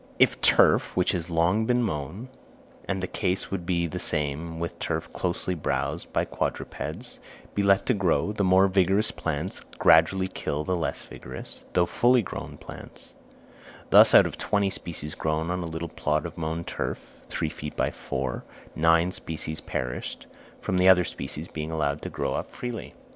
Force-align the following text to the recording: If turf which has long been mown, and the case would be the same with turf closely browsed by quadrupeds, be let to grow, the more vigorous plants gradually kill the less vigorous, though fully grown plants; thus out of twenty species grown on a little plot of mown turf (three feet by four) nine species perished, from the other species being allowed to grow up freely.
If 0.17 0.41
turf 0.41 0.97
which 0.97 1.11
has 1.11 1.29
long 1.29 1.67
been 1.67 1.83
mown, 1.83 2.29
and 2.85 3.03
the 3.03 3.07
case 3.07 3.51
would 3.51 3.67
be 3.67 3.85
the 3.85 3.99
same 3.99 4.59
with 4.59 4.79
turf 4.79 5.13
closely 5.13 5.53
browsed 5.53 6.11
by 6.11 6.25
quadrupeds, 6.25 7.19
be 7.53 7.61
let 7.61 7.85
to 7.85 7.93
grow, 7.93 8.31
the 8.31 8.43
more 8.43 8.67
vigorous 8.67 9.11
plants 9.11 9.61
gradually 9.77 10.27
kill 10.27 10.63
the 10.63 10.75
less 10.75 11.03
vigorous, 11.03 11.65
though 11.73 11.85
fully 11.85 12.23
grown 12.23 12.57
plants; 12.57 13.13
thus 13.91 14.15
out 14.15 14.25
of 14.25 14.39
twenty 14.39 14.71
species 14.71 15.13
grown 15.13 15.51
on 15.51 15.61
a 15.61 15.67
little 15.67 15.87
plot 15.87 16.25
of 16.25 16.35
mown 16.35 16.63
turf 16.63 17.17
(three 17.29 17.49
feet 17.49 17.77
by 17.77 17.91
four) 17.91 18.43
nine 18.75 19.11
species 19.11 19.61
perished, 19.61 20.25
from 20.61 20.79
the 20.79 20.89
other 20.89 21.03
species 21.05 21.47
being 21.47 21.69
allowed 21.69 22.01
to 22.01 22.09
grow 22.09 22.33
up 22.33 22.49
freely. 22.49 22.95